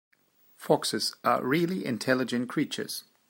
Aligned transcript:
Foxes 0.57 1.15
are 1.23 1.45
really 1.45 1.85
intelligent 1.85 2.49
creatures. 2.49 3.03